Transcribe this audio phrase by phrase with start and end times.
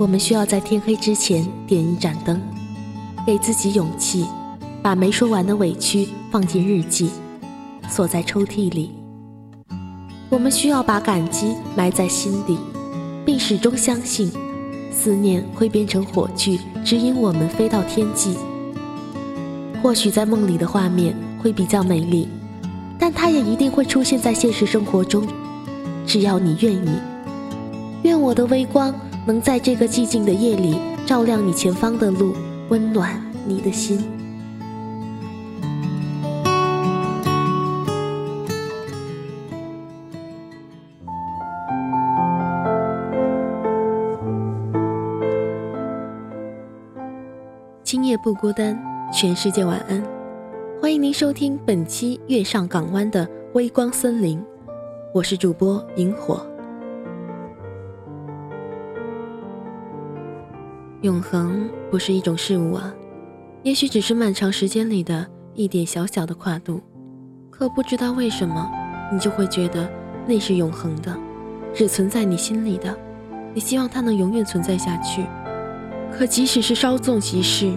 [0.00, 2.40] 我们需要在天黑之前点一盏灯，
[3.26, 4.24] 给自己勇气，
[4.80, 7.10] 把没说完的委屈放进日记，
[7.86, 8.92] 锁在抽屉里。
[10.30, 12.56] 我们需要把感激埋在心底，
[13.26, 14.32] 并始终相信，
[14.90, 18.38] 思念会变成火炬，指引我们飞到天际。
[19.82, 22.26] 或许在梦里的画面会比较美丽，
[22.98, 25.28] 但它也一定会出现在现实生活中。
[26.06, 26.90] 只要你愿意，
[28.04, 28.94] 愿我的微光。
[29.30, 30.76] 能在这个寂静的夜里
[31.06, 32.34] 照亮你前方的路，
[32.68, 33.14] 温暖
[33.46, 34.04] 你的心。
[47.84, 48.76] 今夜不孤单，
[49.12, 50.02] 全世界晚安。
[50.82, 54.44] 欢迎您收听本期《月上港湾》的微光森林，
[55.14, 56.44] 我是主播萤火。
[61.02, 62.92] 永恒不是一种事物啊，
[63.62, 66.78] 也许只是漫长时间里的一点小小的跨度，
[67.48, 68.70] 可不知道为什么，
[69.10, 69.90] 你就会觉得
[70.26, 71.16] 那是永恒的，
[71.72, 72.94] 只存在你心里的，
[73.54, 75.24] 你希望它能永远存在下去。
[76.12, 77.72] 可即使是稍纵即逝，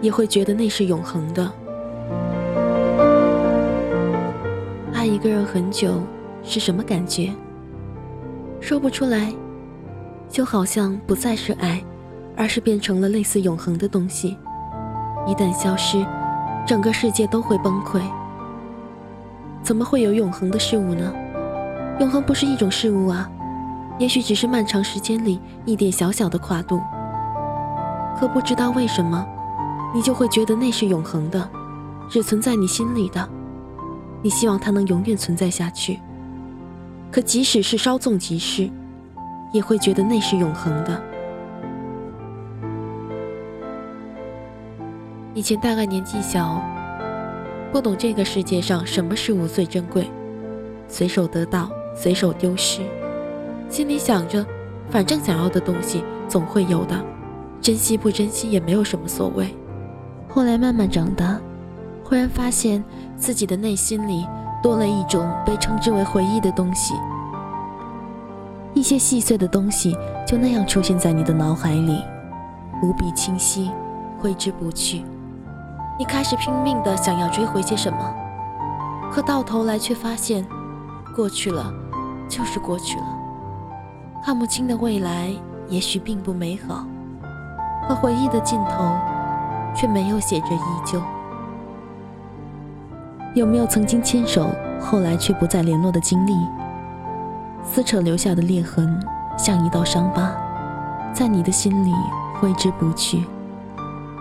[0.00, 1.52] 也会觉得那是永恒的。
[4.92, 6.00] 爱一个人很久
[6.44, 7.32] 是什么感觉？
[8.60, 9.34] 说不出来，
[10.28, 11.82] 就好像不再是爱。
[12.36, 14.36] 而是变成了类似永恒的东西，
[15.26, 16.04] 一旦消失，
[16.66, 18.00] 整个世界都会崩溃。
[19.62, 21.12] 怎么会有永恒的事物呢？
[22.00, 23.30] 永恒不是一种事物啊，
[23.98, 26.80] 也许只是漫长时间里一点小小的跨度。
[28.18, 29.24] 可不知道为什么，
[29.94, 31.48] 你就会觉得那是永恒的，
[32.10, 33.28] 只存在你心里的，
[34.22, 36.00] 你希望它能永远存在下去。
[37.10, 38.68] 可即使是稍纵即逝，
[39.52, 41.00] 也会觉得那是永恒的。
[45.34, 46.62] 以前大概年纪小，
[47.72, 50.08] 不懂这个世界上什么事物最珍贵，
[50.86, 52.82] 随手得到，随手丢失，
[53.68, 54.46] 心里想着，
[54.88, 56.94] 反正想要的东西总会有的，
[57.60, 59.52] 珍惜不珍惜也没有什么所谓。
[60.28, 61.36] 后来慢慢长大，
[62.04, 62.82] 忽然发现
[63.16, 64.24] 自己的内心里
[64.62, 66.94] 多了一种被称之为回忆的东西，
[68.72, 72.00] 一些细碎的东西就那样出现在你的脑海里，
[72.84, 73.68] 无比清晰，
[74.20, 75.04] 挥之不去。
[75.96, 77.98] 你开始拼命的想要追回些什么，
[79.12, 80.44] 可到头来却发现，
[81.14, 81.72] 过去了
[82.28, 83.06] 就是过去了。
[84.24, 85.30] 看不清的未来
[85.68, 86.84] 也许并不美好，
[87.86, 88.84] 可回忆的尽头
[89.72, 91.00] 却没有写着依旧。
[93.34, 94.48] 有没有曾经牵手，
[94.80, 96.34] 后来却不再联络的经历？
[97.62, 99.00] 撕扯留下的裂痕，
[99.36, 100.32] 像一道伤疤，
[101.12, 101.94] 在你的心里
[102.40, 103.24] 挥之不去。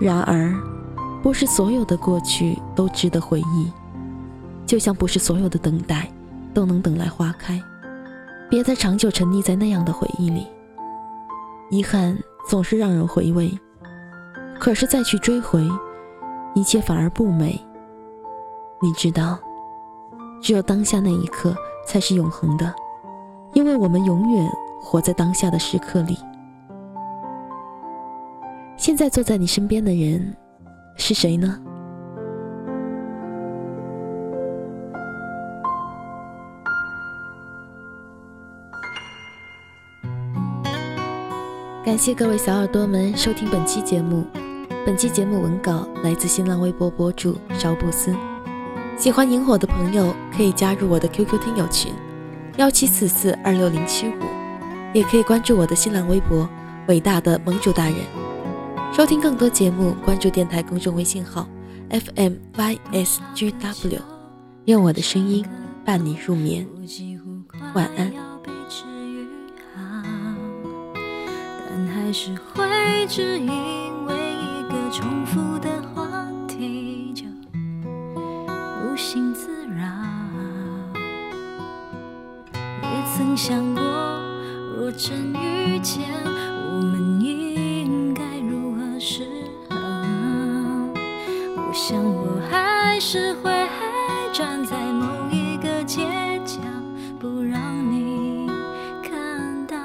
[0.00, 0.54] 然而。
[1.22, 3.72] 不是所有的过去都值得回忆，
[4.64, 6.08] 就像不是所有的等待
[6.54, 7.60] 都能等来花开。
[8.48, 10.46] 别再长久沉溺在那样的回忆里，
[11.68, 12.16] 遗憾
[12.48, 13.50] 总是让人回味，
[14.60, 15.68] 可是再去追回，
[16.54, 17.60] 一切反而不美。
[18.80, 19.36] 你知道，
[20.40, 22.72] 只有当下那一刻才是永恒的，
[23.52, 24.48] 因为我们永远
[24.80, 26.16] 活在当下的时刻里。
[28.76, 30.36] 现在坐在你身边的人。
[30.96, 31.58] 是谁呢？
[41.84, 44.26] 感谢各位小耳朵们收听本期节目。
[44.84, 48.12] 本期节目文稿来自新浪微博博主邵布斯。
[48.96, 51.92] 喜欢萤火的朋友可以加入我的 QQ 听友群
[52.56, 54.12] 幺七四四二六零七五，
[54.92, 56.48] 也可以关注我的新浪微博
[56.88, 58.25] 伟大的盟主大人。
[58.92, 61.46] 收听更多节目，关注电台公众微信号
[61.90, 64.00] FMYSGW，
[64.64, 65.46] 愿我的声音
[65.84, 66.66] 伴你入眠，
[67.74, 68.12] 晚安。
[71.68, 73.46] 但还是会只因
[74.06, 77.26] 为一个重复的话题就
[78.82, 79.84] 无心自扰。
[82.82, 83.82] 也曾想过，
[84.74, 86.08] 若真遇见
[91.76, 93.52] 想我还是会
[94.32, 96.06] 站在某一个街
[96.46, 96.58] 角，
[97.20, 97.60] 不让
[97.92, 98.50] 你
[99.02, 99.76] 看到，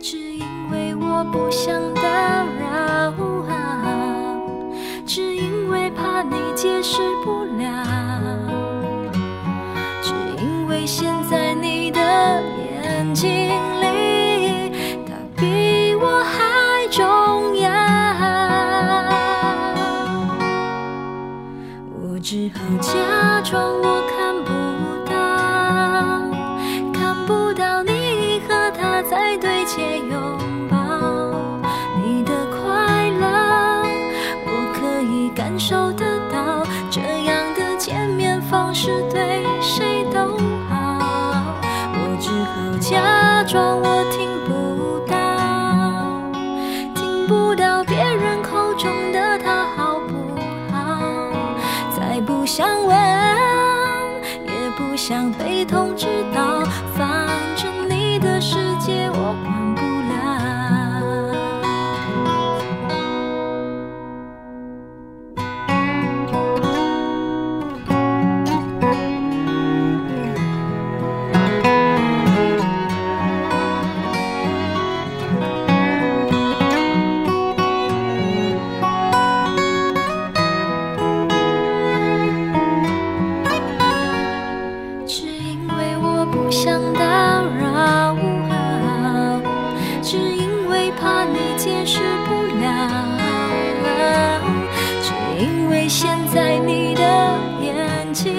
[0.00, 2.02] 只因为我不想打
[2.60, 3.12] 扰
[3.48, 4.36] 啊，
[5.06, 7.41] 只因为怕你解释不
[22.22, 24.52] 只好假装我看不
[25.10, 25.12] 到，
[26.94, 30.38] 看不到你和他在对街拥
[30.70, 30.76] 抱，
[32.00, 33.82] 你的快乐
[34.46, 39.91] 我可以感受得到，这样的见面方式对谁？
[91.00, 92.68] 怕你解释不了，
[95.02, 95.12] 只
[95.42, 97.02] 因为现在你的
[97.60, 98.32] 眼睛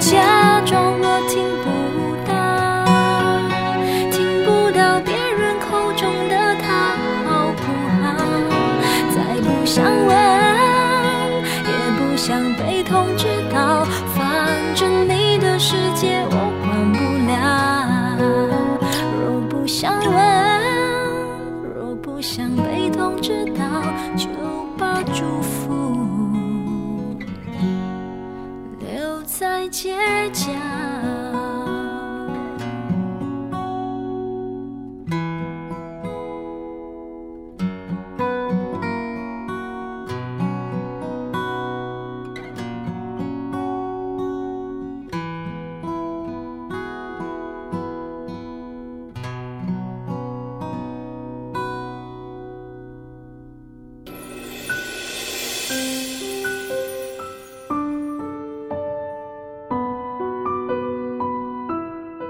[0.00, 0.39] 家。